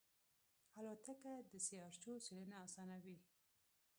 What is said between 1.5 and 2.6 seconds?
د سیارچو څېړنه